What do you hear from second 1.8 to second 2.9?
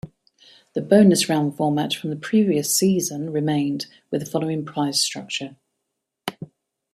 from the previous